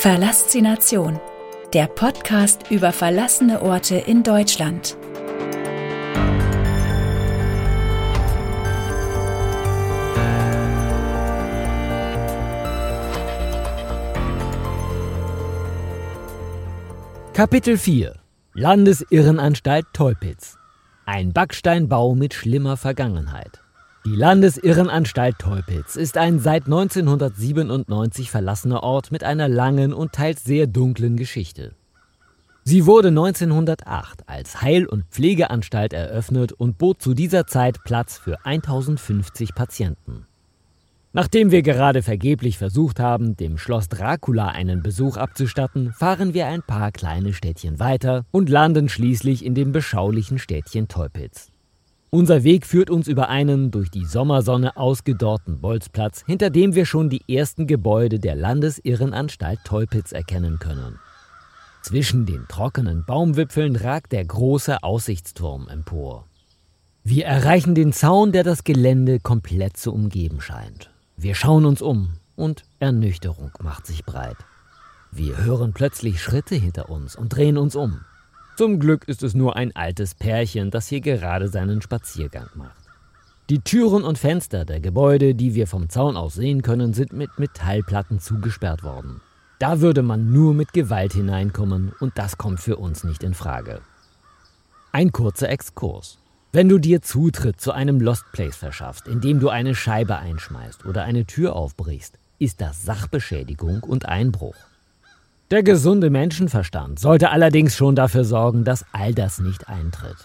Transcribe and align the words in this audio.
Verlassination, 0.00 1.20
der 1.74 1.86
Podcast 1.86 2.70
über 2.70 2.90
verlassene 2.90 3.60
Orte 3.60 3.96
in 3.96 4.22
Deutschland. 4.22 4.96
Kapitel 17.34 17.76
4 17.76 18.14
Landesirrenanstalt 18.54 19.84
Teupitz 19.92 20.56
Ein 21.04 21.34
Backsteinbau 21.34 22.14
mit 22.14 22.32
schlimmer 22.32 22.78
Vergangenheit. 22.78 23.60
Die 24.06 24.16
Landesirrenanstalt 24.16 25.38
Teupitz 25.38 25.94
ist 25.94 26.16
ein 26.16 26.38
seit 26.38 26.64
1997 26.64 28.30
verlassener 28.30 28.82
Ort 28.82 29.12
mit 29.12 29.24
einer 29.24 29.46
langen 29.46 29.92
und 29.92 30.12
teils 30.12 30.42
sehr 30.42 30.66
dunklen 30.66 31.18
Geschichte. 31.18 31.72
Sie 32.64 32.86
wurde 32.86 33.08
1908 33.08 34.26
als 34.26 34.62
Heil- 34.62 34.86
und 34.86 35.04
Pflegeanstalt 35.10 35.92
eröffnet 35.92 36.52
und 36.52 36.78
bot 36.78 37.02
zu 37.02 37.12
dieser 37.12 37.46
Zeit 37.46 37.84
Platz 37.84 38.16
für 38.16 38.46
1050 38.46 39.54
Patienten. 39.54 40.26
Nachdem 41.12 41.50
wir 41.50 41.60
gerade 41.60 42.02
vergeblich 42.02 42.56
versucht 42.56 43.00
haben, 43.00 43.36
dem 43.36 43.58
Schloss 43.58 43.90
Dracula 43.90 44.48
einen 44.48 44.82
Besuch 44.82 45.18
abzustatten, 45.18 45.92
fahren 45.92 46.32
wir 46.32 46.46
ein 46.46 46.62
paar 46.62 46.90
kleine 46.90 47.34
Städtchen 47.34 47.78
weiter 47.80 48.24
und 48.30 48.48
landen 48.48 48.88
schließlich 48.88 49.44
in 49.44 49.54
dem 49.54 49.72
beschaulichen 49.72 50.38
Städtchen 50.38 50.88
Teupitz. 50.88 51.50
Unser 52.12 52.42
Weg 52.42 52.66
führt 52.66 52.90
uns 52.90 53.06
über 53.06 53.28
einen 53.28 53.70
durch 53.70 53.88
die 53.88 54.04
Sommersonne 54.04 54.76
ausgedorrten 54.76 55.60
Bolzplatz, 55.60 56.24
hinter 56.26 56.50
dem 56.50 56.74
wir 56.74 56.84
schon 56.84 57.08
die 57.08 57.22
ersten 57.32 57.68
Gebäude 57.68 58.18
der 58.18 58.34
Landesirrenanstalt 58.34 59.60
Teupitz 59.64 60.10
erkennen 60.10 60.58
können. 60.58 60.98
Zwischen 61.82 62.26
den 62.26 62.46
trockenen 62.48 63.04
Baumwipfeln 63.06 63.76
ragt 63.76 64.10
der 64.10 64.24
große 64.24 64.82
Aussichtsturm 64.82 65.68
empor. 65.68 66.26
Wir 67.04 67.26
erreichen 67.26 67.76
den 67.76 67.92
Zaun, 67.92 68.32
der 68.32 68.42
das 68.42 68.64
Gelände 68.64 69.20
komplett 69.20 69.76
zu 69.76 69.94
umgeben 69.94 70.40
scheint. 70.40 70.90
Wir 71.16 71.36
schauen 71.36 71.64
uns 71.64 71.80
um 71.80 72.14
und 72.34 72.64
Ernüchterung 72.80 73.52
macht 73.62 73.86
sich 73.86 74.04
breit. 74.04 74.36
Wir 75.12 75.44
hören 75.44 75.72
plötzlich 75.72 76.20
Schritte 76.20 76.56
hinter 76.56 76.90
uns 76.90 77.14
und 77.14 77.28
drehen 77.28 77.56
uns 77.56 77.76
um. 77.76 78.00
Zum 78.60 78.78
Glück 78.78 79.08
ist 79.08 79.22
es 79.22 79.32
nur 79.32 79.56
ein 79.56 79.74
altes 79.74 80.14
Pärchen, 80.14 80.70
das 80.70 80.86
hier 80.86 81.00
gerade 81.00 81.48
seinen 81.48 81.80
Spaziergang 81.80 82.48
macht. 82.56 82.76
Die 83.48 83.60
Türen 83.60 84.02
und 84.02 84.18
Fenster 84.18 84.66
der 84.66 84.80
Gebäude, 84.80 85.34
die 85.34 85.54
wir 85.54 85.66
vom 85.66 85.88
Zaun 85.88 86.14
aus 86.14 86.34
sehen 86.34 86.60
können, 86.60 86.92
sind 86.92 87.14
mit 87.14 87.38
Metallplatten 87.38 88.20
zugesperrt 88.20 88.82
worden. 88.82 89.22
Da 89.60 89.80
würde 89.80 90.02
man 90.02 90.30
nur 90.30 90.52
mit 90.52 90.74
Gewalt 90.74 91.14
hineinkommen 91.14 91.94
und 92.00 92.18
das 92.18 92.36
kommt 92.36 92.60
für 92.60 92.76
uns 92.76 93.02
nicht 93.02 93.22
in 93.22 93.32
Frage. 93.32 93.80
Ein 94.92 95.10
kurzer 95.10 95.48
Exkurs. 95.48 96.18
Wenn 96.52 96.68
du 96.68 96.76
dir 96.76 97.00
Zutritt 97.00 97.62
zu 97.62 97.72
einem 97.72 97.98
Lost 97.98 98.26
Place 98.32 98.56
verschaffst, 98.56 99.08
indem 99.08 99.40
du 99.40 99.48
eine 99.48 99.74
Scheibe 99.74 100.18
einschmeißt 100.18 100.84
oder 100.84 101.04
eine 101.04 101.24
Tür 101.24 101.56
aufbrichst, 101.56 102.18
ist 102.38 102.60
das 102.60 102.84
Sachbeschädigung 102.84 103.82
und 103.82 104.04
Einbruch. 104.04 104.56
Der 105.50 105.64
gesunde 105.64 106.10
Menschenverstand 106.10 107.00
sollte 107.00 107.30
allerdings 107.30 107.74
schon 107.74 107.96
dafür 107.96 108.24
sorgen, 108.24 108.62
dass 108.62 108.84
all 108.92 109.12
das 109.12 109.40
nicht 109.40 109.68
eintritt. 109.68 110.16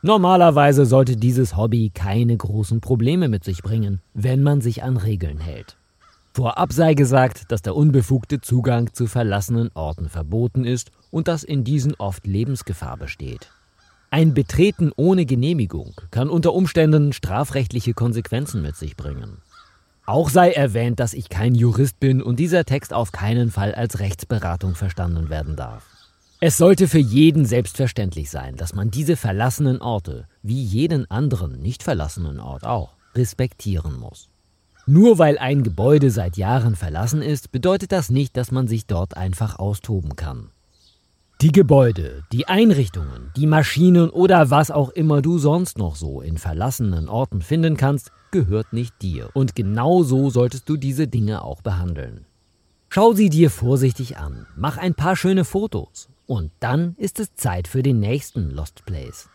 Normalerweise 0.00 0.86
sollte 0.86 1.18
dieses 1.18 1.54
Hobby 1.54 1.90
keine 1.92 2.34
großen 2.34 2.80
Probleme 2.80 3.28
mit 3.28 3.44
sich 3.44 3.62
bringen, 3.62 4.00
wenn 4.14 4.42
man 4.42 4.62
sich 4.62 4.82
an 4.82 4.96
Regeln 4.96 5.38
hält. 5.38 5.76
Vorab 6.32 6.72
sei 6.72 6.94
gesagt, 6.94 7.52
dass 7.52 7.60
der 7.60 7.76
unbefugte 7.76 8.40
Zugang 8.40 8.94
zu 8.94 9.06
verlassenen 9.06 9.70
Orten 9.74 10.08
verboten 10.08 10.64
ist 10.64 10.90
und 11.10 11.28
dass 11.28 11.44
in 11.44 11.62
diesen 11.64 11.94
oft 11.96 12.26
Lebensgefahr 12.26 12.96
besteht. 12.96 13.50
Ein 14.10 14.32
Betreten 14.32 14.92
ohne 14.96 15.26
Genehmigung 15.26 15.92
kann 16.10 16.30
unter 16.30 16.54
Umständen 16.54 17.12
strafrechtliche 17.12 17.92
Konsequenzen 17.92 18.62
mit 18.62 18.76
sich 18.76 18.96
bringen. 18.96 19.42
Auch 20.06 20.28
sei 20.28 20.52
erwähnt, 20.52 21.00
dass 21.00 21.14
ich 21.14 21.30
kein 21.30 21.54
Jurist 21.54 21.98
bin 21.98 22.20
und 22.20 22.38
dieser 22.38 22.66
Text 22.66 22.92
auf 22.92 23.10
keinen 23.10 23.50
Fall 23.50 23.74
als 23.74 24.00
Rechtsberatung 24.00 24.74
verstanden 24.74 25.30
werden 25.30 25.56
darf. 25.56 25.86
Es 26.40 26.58
sollte 26.58 26.88
für 26.88 26.98
jeden 26.98 27.46
selbstverständlich 27.46 28.28
sein, 28.30 28.56
dass 28.56 28.74
man 28.74 28.90
diese 28.90 29.16
verlassenen 29.16 29.80
Orte, 29.80 30.28
wie 30.42 30.62
jeden 30.62 31.10
anderen 31.10 31.62
nicht 31.62 31.82
verlassenen 31.82 32.38
Ort 32.38 32.64
auch, 32.64 32.90
respektieren 33.14 33.98
muss. 33.98 34.28
Nur 34.86 35.18
weil 35.18 35.38
ein 35.38 35.62
Gebäude 35.62 36.10
seit 36.10 36.36
Jahren 36.36 36.76
verlassen 36.76 37.22
ist, 37.22 37.50
bedeutet 37.50 37.90
das 37.90 38.10
nicht, 38.10 38.36
dass 38.36 38.50
man 38.50 38.68
sich 38.68 38.86
dort 38.86 39.16
einfach 39.16 39.58
austoben 39.58 40.16
kann. 40.16 40.50
Die 41.40 41.50
Gebäude, 41.50 42.22
die 42.32 42.46
Einrichtungen, 42.46 43.32
die 43.36 43.46
Maschinen 43.46 44.08
oder 44.08 44.50
was 44.50 44.70
auch 44.70 44.90
immer 44.90 45.20
du 45.20 45.38
sonst 45.38 45.78
noch 45.78 45.96
so 45.96 46.20
in 46.20 46.38
verlassenen 46.38 47.08
Orten 47.08 47.42
finden 47.42 47.76
kannst, 47.76 48.12
gehört 48.30 48.72
nicht 48.72 49.02
dir. 49.02 49.30
Und 49.34 49.56
genau 49.56 50.04
so 50.04 50.30
solltest 50.30 50.68
du 50.68 50.76
diese 50.76 51.08
Dinge 51.08 51.42
auch 51.42 51.60
behandeln. 51.60 52.26
Schau 52.88 53.12
sie 53.14 53.30
dir 53.30 53.50
vorsichtig 53.50 54.16
an, 54.16 54.46
mach 54.56 54.78
ein 54.78 54.94
paar 54.94 55.16
schöne 55.16 55.44
Fotos 55.44 56.08
und 56.26 56.52
dann 56.60 56.94
ist 56.98 57.18
es 57.18 57.34
Zeit 57.34 57.66
für 57.66 57.82
den 57.82 57.98
nächsten 57.98 58.50
Lost 58.50 58.84
Place. 58.86 59.28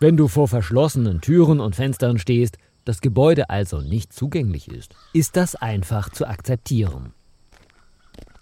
Wenn 0.00 0.16
du 0.16 0.28
vor 0.28 0.48
verschlossenen 0.48 1.20
Türen 1.20 1.60
und 1.60 1.76
Fenstern 1.76 2.18
stehst, 2.18 2.56
das 2.86 3.02
Gebäude 3.02 3.50
also 3.50 3.82
nicht 3.82 4.12
zugänglich 4.12 4.68
ist, 4.68 4.94
ist 5.12 5.36
das 5.36 5.54
einfach 5.54 6.08
zu 6.08 6.26
akzeptieren. 6.26 7.12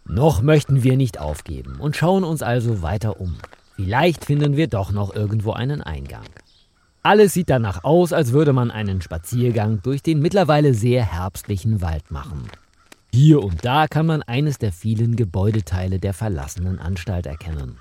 Noch 0.04 0.42
möchten 0.42 0.82
wir 0.82 0.96
nicht 0.96 1.20
aufgeben 1.20 1.76
und 1.78 1.96
schauen 1.96 2.24
uns 2.24 2.42
also 2.42 2.82
weiter 2.82 3.20
um. 3.20 3.36
Vielleicht 3.76 4.24
finden 4.24 4.56
wir 4.56 4.66
doch 4.66 4.92
noch 4.92 5.14
irgendwo 5.14 5.52
einen 5.52 5.82
Eingang. 5.82 6.24
Alles 7.02 7.32
sieht 7.32 7.48
danach 7.48 7.84
aus, 7.84 8.12
als 8.12 8.32
würde 8.32 8.52
man 8.52 8.70
einen 8.70 9.00
Spaziergang 9.00 9.80
durch 9.82 10.02
den 10.02 10.20
mittlerweile 10.20 10.74
sehr 10.74 11.02
herbstlichen 11.02 11.80
Wald 11.80 12.10
machen. 12.10 12.42
Hier 13.12 13.42
und 13.42 13.64
da 13.64 13.86
kann 13.88 14.06
man 14.06 14.22
eines 14.22 14.58
der 14.58 14.72
vielen 14.72 15.16
Gebäudeteile 15.16 15.98
der 15.98 16.12
verlassenen 16.12 16.78
Anstalt 16.78 17.26
erkennen. 17.26 17.78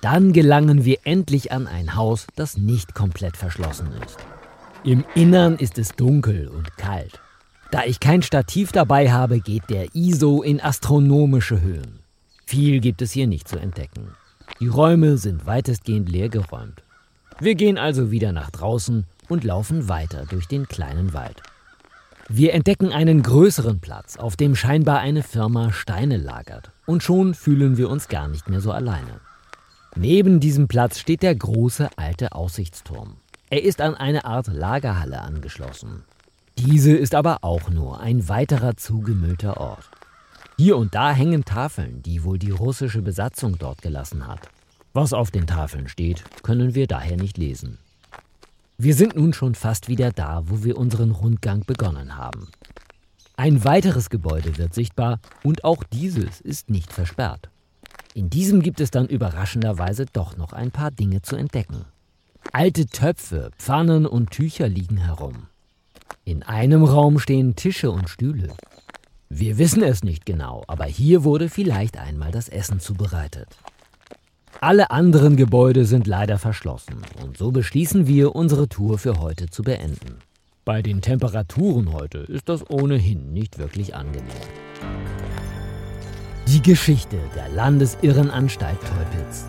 Dann 0.00 0.32
gelangen 0.32 0.84
wir 0.84 0.98
endlich 1.04 1.52
an 1.52 1.66
ein 1.66 1.96
Haus, 1.96 2.26
das 2.36 2.56
nicht 2.56 2.94
komplett 2.94 3.36
verschlossen 3.36 3.88
ist. 4.04 4.18
Im 4.84 5.04
Innern 5.14 5.56
ist 5.56 5.78
es 5.78 5.90
dunkel 5.90 6.48
und 6.48 6.76
kalt. 6.76 7.20
Da 7.72 7.84
ich 7.86 8.00
kein 8.00 8.20
Stativ 8.20 8.70
dabei 8.70 9.10
habe, 9.10 9.40
geht 9.40 9.70
der 9.70 9.94
ISO 9.94 10.42
in 10.42 10.60
astronomische 10.60 11.62
Höhen. 11.62 12.00
Viel 12.44 12.80
gibt 12.80 13.00
es 13.00 13.12
hier 13.12 13.26
nicht 13.26 13.48
zu 13.48 13.58
entdecken. 13.58 14.08
Die 14.60 14.68
Räume 14.68 15.16
sind 15.16 15.46
weitestgehend 15.46 16.10
leergeräumt. 16.10 16.82
Wir 17.40 17.54
gehen 17.54 17.78
also 17.78 18.10
wieder 18.10 18.32
nach 18.32 18.50
draußen 18.50 19.06
und 19.30 19.42
laufen 19.42 19.88
weiter 19.88 20.26
durch 20.28 20.46
den 20.48 20.68
kleinen 20.68 21.14
Wald. 21.14 21.42
Wir 22.28 22.52
entdecken 22.52 22.92
einen 22.92 23.22
größeren 23.22 23.80
Platz, 23.80 24.18
auf 24.18 24.36
dem 24.36 24.54
scheinbar 24.54 24.98
eine 24.98 25.22
Firma 25.22 25.72
Steine 25.72 26.18
lagert. 26.18 26.72
Und 26.84 27.02
schon 27.02 27.32
fühlen 27.32 27.78
wir 27.78 27.88
uns 27.88 28.08
gar 28.08 28.28
nicht 28.28 28.50
mehr 28.50 28.60
so 28.60 28.70
alleine. 28.70 29.20
Neben 29.96 30.40
diesem 30.40 30.68
Platz 30.68 30.98
steht 30.98 31.22
der 31.22 31.34
große 31.34 31.88
alte 31.96 32.32
Aussichtsturm. 32.32 33.16
Er 33.48 33.62
ist 33.62 33.80
an 33.80 33.94
eine 33.94 34.26
Art 34.26 34.48
Lagerhalle 34.48 35.22
angeschlossen. 35.22 36.04
Diese 36.58 36.92
ist 36.92 37.14
aber 37.14 37.38
auch 37.42 37.70
nur 37.70 38.00
ein 38.00 38.28
weiterer 38.28 38.76
zugemüllter 38.76 39.58
Ort. 39.58 39.90
Hier 40.58 40.76
und 40.76 40.94
da 40.94 41.12
hängen 41.12 41.44
Tafeln, 41.44 42.02
die 42.02 42.24
wohl 42.24 42.38
die 42.38 42.50
russische 42.50 43.02
Besatzung 43.02 43.58
dort 43.58 43.82
gelassen 43.82 44.26
hat. 44.26 44.48
Was 44.92 45.12
auf 45.12 45.30
den 45.30 45.46
Tafeln 45.46 45.88
steht, 45.88 46.22
können 46.42 46.74
wir 46.74 46.86
daher 46.86 47.16
nicht 47.16 47.38
lesen. 47.38 47.78
Wir 48.76 48.94
sind 48.94 49.16
nun 49.16 49.32
schon 49.32 49.54
fast 49.54 49.88
wieder 49.88 50.12
da, 50.12 50.42
wo 50.46 50.64
wir 50.64 50.76
unseren 50.76 51.12
Rundgang 51.12 51.64
begonnen 51.64 52.16
haben. 52.16 52.48
Ein 53.36 53.64
weiteres 53.64 54.10
Gebäude 54.10 54.58
wird 54.58 54.74
sichtbar 54.74 55.20
und 55.42 55.64
auch 55.64 55.82
dieses 55.84 56.40
ist 56.40 56.68
nicht 56.68 56.92
versperrt. 56.92 57.48
In 58.14 58.28
diesem 58.28 58.60
gibt 58.60 58.80
es 58.80 58.90
dann 58.90 59.06
überraschenderweise 59.06 60.06
doch 60.12 60.36
noch 60.36 60.52
ein 60.52 60.70
paar 60.70 60.90
Dinge 60.90 61.22
zu 61.22 61.36
entdecken. 61.36 61.86
Alte 62.52 62.86
Töpfe, 62.86 63.50
Pfannen 63.56 64.04
und 64.04 64.30
Tücher 64.30 64.68
liegen 64.68 64.98
herum. 64.98 65.46
In 66.24 66.42
einem 66.42 66.84
Raum 66.84 67.18
stehen 67.18 67.56
Tische 67.56 67.90
und 67.90 68.08
Stühle. 68.08 68.48
Wir 69.28 69.58
wissen 69.58 69.82
es 69.82 70.04
nicht 70.04 70.26
genau, 70.26 70.62
aber 70.66 70.84
hier 70.84 71.24
wurde 71.24 71.48
vielleicht 71.48 71.98
einmal 71.98 72.30
das 72.30 72.48
Essen 72.48 72.80
zubereitet. 72.80 73.48
Alle 74.60 74.90
anderen 74.90 75.36
Gebäude 75.36 75.84
sind 75.86 76.06
leider 76.06 76.38
verschlossen 76.38 76.98
und 77.24 77.36
so 77.36 77.50
beschließen 77.50 78.06
wir, 78.06 78.34
unsere 78.36 78.68
Tour 78.68 78.98
für 78.98 79.18
heute 79.18 79.46
zu 79.48 79.62
beenden. 79.62 80.18
Bei 80.64 80.82
den 80.82 81.00
Temperaturen 81.00 81.92
heute 81.92 82.18
ist 82.18 82.48
das 82.48 82.70
ohnehin 82.70 83.32
nicht 83.32 83.58
wirklich 83.58 83.96
angenehm. 83.96 84.28
Die 86.46 86.62
Geschichte 86.62 87.18
der 87.34 87.48
Landesirrenanstalt 87.48 88.78
Teupitz. 88.80 89.46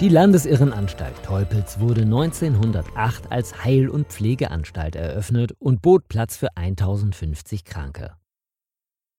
Die 0.00 0.08
Landesirrenanstalt 0.08 1.24
Teupitz 1.24 1.80
wurde 1.80 2.02
1908 2.02 3.32
als 3.32 3.64
Heil- 3.64 3.88
und 3.88 4.06
Pflegeanstalt 4.06 4.94
eröffnet 4.94 5.56
und 5.58 5.82
bot 5.82 6.06
Platz 6.06 6.36
für 6.36 6.56
1050 6.56 7.64
Kranke. 7.64 8.14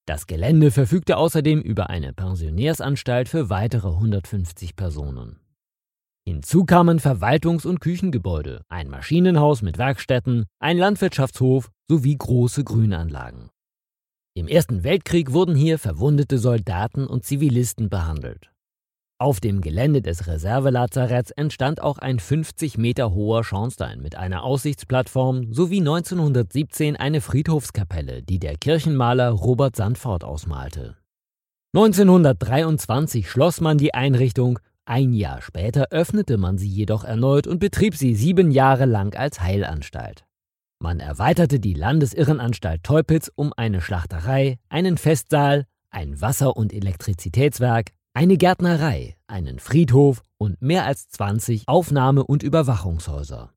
Das 0.05 0.25
Gelände 0.25 0.71
verfügte 0.71 1.17
außerdem 1.17 1.59
über 1.59 1.89
eine 1.89 2.13
Pensionärsanstalt 2.13 3.27
für 3.27 3.49
weitere 3.49 3.89
150 3.89 4.77
Personen. 4.77 5.41
Hinzu 6.25 6.63
kamen 6.63 6.99
Verwaltungs- 6.99 7.67
und 7.67 7.81
Küchengebäude, 7.81 8.61
ein 8.69 8.89
Maschinenhaus 8.89 9.61
mit 9.61 9.77
Werkstätten, 9.77 10.45
ein 10.59 10.77
Landwirtschaftshof 10.77 11.69
sowie 11.89 12.15
große 12.17 12.63
Grünanlagen. 12.63 13.49
Im 14.33 14.47
Ersten 14.47 14.85
Weltkrieg 14.85 15.33
wurden 15.33 15.55
hier 15.55 15.77
verwundete 15.77 16.37
Soldaten 16.37 17.05
und 17.05 17.25
Zivilisten 17.25 17.89
behandelt. 17.89 18.49
Auf 19.21 19.41
dem 19.41 19.59
Gelände 19.59 20.01
des 20.01 20.27
Reservelazarets 20.27 21.31
entstand 21.31 21.81
auch 21.81 21.97
ein 21.97 22.19
50 22.19 22.77
Meter 22.77 23.13
hoher 23.13 23.43
Schornstein 23.43 24.01
mit 24.01 24.15
einer 24.15 24.45
Aussichtsplattform 24.45 25.51
sowie 25.51 25.79
1917 25.79 26.95
eine 26.95 27.19
Friedhofskapelle, 27.19 28.23
die 28.23 28.39
der 28.39 28.55
Kirchenmaler 28.55 29.31
Robert 29.31 29.75
Sandfort 29.75 30.23
ausmalte. 30.23 30.95
1923 31.75 33.29
schloss 33.29 33.59
man 33.59 33.77
die 33.77 33.93
Einrichtung, 33.93 34.57
ein 34.85 35.11
Jahr 35.11 35.41
später 35.41 35.87
öffnete 35.91 36.37
man 36.37 36.57
sie 36.57 36.69
jedoch 36.69 37.03
erneut 37.03 37.45
und 37.45 37.59
betrieb 37.59 37.95
sie 37.95 38.15
sieben 38.15 38.51
Jahre 38.51 38.85
lang 38.85 39.15
als 39.17 39.41
Heilanstalt. 39.41 40.23
Man 40.81 41.01
erweiterte 41.01 41.59
die 41.59 41.73
Landesirrenanstalt 41.73 42.85
Teupitz 42.85 43.29
um 43.35 43.51
eine 43.57 43.81
Schlachterei, 43.81 44.59
einen 44.69 44.97
Festsaal, 44.97 45.65
ein 45.91 46.21
Wasser- 46.21 46.55
und 46.55 46.71
Elektrizitätswerk, 46.71 47.91
eine 48.19 48.35
Gärtnerei, 48.35 49.15
einen 49.27 49.59
Friedhof 49.59 50.23
und 50.37 50.61
mehr 50.61 50.83
als 50.83 51.07
20 51.07 51.69
Aufnahme- 51.69 52.25
und 52.25 52.43
Überwachungshäuser. 52.43 53.53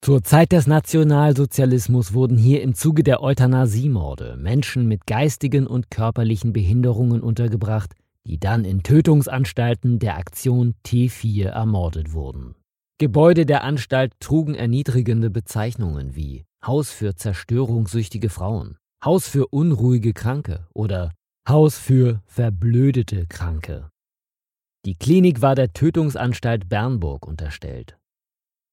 Zur 0.00 0.22
Zeit 0.22 0.52
des 0.52 0.66
Nationalsozialismus 0.66 2.14
wurden 2.14 2.38
hier 2.38 2.62
im 2.62 2.74
Zuge 2.74 3.02
der 3.02 3.22
Euthanasiemorde 3.22 4.38
Menschen 4.38 4.88
mit 4.88 5.06
geistigen 5.06 5.66
und 5.66 5.90
körperlichen 5.90 6.54
Behinderungen 6.54 7.20
untergebracht, 7.20 7.92
die 8.26 8.38
dann 8.38 8.64
in 8.64 8.82
Tötungsanstalten 8.82 9.98
der 9.98 10.16
Aktion 10.16 10.76
T4 10.86 11.48
ermordet 11.48 12.14
wurden. 12.14 12.54
Gebäude 12.96 13.44
der 13.44 13.64
Anstalt 13.64 14.14
trugen 14.18 14.54
erniedrigende 14.54 15.28
Bezeichnungen 15.28 16.16
wie 16.16 16.46
Haus 16.64 16.90
für 16.90 17.16
zerstörungssüchtige 17.16 18.30
Frauen, 18.30 18.78
Haus 19.04 19.28
für 19.28 19.48
unruhige 19.48 20.14
Kranke 20.14 20.68
oder 20.72 21.12
Haus 21.46 21.76
für 21.76 22.22
verblödete 22.24 23.26
Kranke. 23.26 23.90
Die 24.86 24.94
Klinik 24.94 25.42
war 25.42 25.54
der 25.54 25.74
Tötungsanstalt 25.74 26.70
Bernburg 26.70 27.26
unterstellt. 27.26 27.98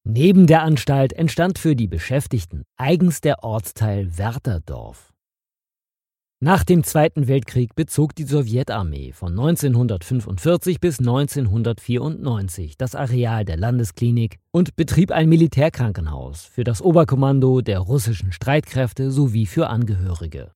Neben 0.08 0.48
der 0.48 0.64
Anstalt 0.64 1.12
entstand 1.12 1.60
für 1.60 1.76
die 1.76 1.88
Beschäftigten 1.88 2.64
eigens 2.78 3.20
der 3.20 3.44
Ortsteil 3.44 4.18
Wärterdorf. 4.18 5.12
Nach 6.40 6.64
dem 6.64 6.86
Zweiten 6.86 7.28
Weltkrieg 7.28 7.76
bezog 7.76 8.16
die 8.16 8.24
Sowjetarmee 8.24 9.12
von 9.12 9.38
1945 9.38 10.80
bis 10.80 11.00
1994 11.00 12.78
das 12.78 12.96
Areal 12.96 13.44
der 13.44 13.58
Landesklinik 13.58 14.40
und 14.52 14.78
betrieb 14.78 15.12
ein 15.12 15.28
Militärkrankenhaus 15.28 16.46
für 16.46 16.64
das 16.64 16.82
Oberkommando 16.82 17.60
der 17.60 17.80
russischen 17.80 18.32
Streitkräfte 18.32 19.12
sowie 19.12 19.46
für 19.46 19.68
Angehörige. 19.68 20.54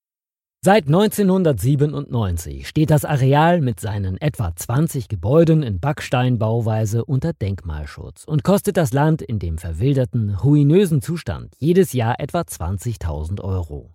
Seit 0.66 0.88
1997 0.88 2.68
steht 2.68 2.90
das 2.90 3.06
Areal 3.06 3.62
mit 3.62 3.80
seinen 3.80 4.20
etwa 4.20 4.56
20 4.56 5.08
Gebäuden 5.08 5.62
in 5.62 5.80
Backsteinbauweise 5.80 7.06
unter 7.06 7.34
Denkmalschutz 7.34 8.24
und 8.24 8.44
kostet 8.44 8.76
das 8.76 8.92
Land 8.92 9.22
in 9.22 9.38
dem 9.38 9.60
verwilderten, 9.60 10.34
ruinösen 10.34 11.04
Zustand 11.04 11.54
jedes 11.60 11.94
Jahr 11.94 12.20
etwa 12.20 12.40
20.000 12.40 13.42
Euro. 13.42 13.94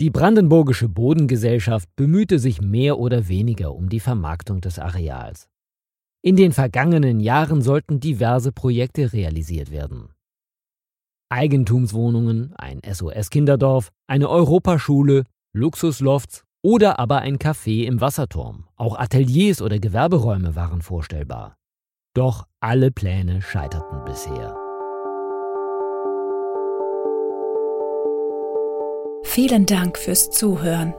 Die 0.00 0.10
Brandenburgische 0.10 0.88
Bodengesellschaft 0.88 1.88
bemühte 1.96 2.38
sich 2.38 2.60
mehr 2.60 3.00
oder 3.00 3.26
weniger 3.26 3.74
um 3.74 3.88
die 3.88 3.98
Vermarktung 3.98 4.60
des 4.60 4.78
Areals. 4.78 5.48
In 6.22 6.36
den 6.36 6.52
vergangenen 6.52 7.18
Jahren 7.18 7.60
sollten 7.60 7.98
diverse 7.98 8.52
Projekte 8.52 9.12
realisiert 9.12 9.72
werden. 9.72 10.10
Eigentumswohnungen, 11.28 12.54
ein 12.54 12.82
SOS-Kinderdorf, 12.88 13.90
eine 14.06 14.28
Europaschule, 14.28 15.24
Luxuslofts 15.54 16.44
oder 16.62 16.98
aber 16.98 17.18
ein 17.18 17.38
Café 17.38 17.84
im 17.84 18.00
Wasserturm. 18.00 18.64
Auch 18.76 18.98
Ateliers 18.98 19.62
oder 19.62 19.78
Gewerberäume 19.78 20.56
waren 20.56 20.82
vorstellbar. 20.82 21.56
Doch 22.14 22.46
alle 22.60 22.90
Pläne 22.90 23.40
scheiterten 23.42 24.04
bisher. 24.04 24.56
Vielen 29.24 29.66
Dank 29.66 29.98
fürs 29.98 30.30
Zuhören. 30.30 30.94